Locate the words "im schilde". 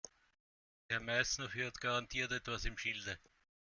2.65-3.19